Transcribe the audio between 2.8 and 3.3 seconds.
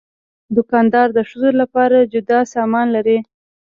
لري.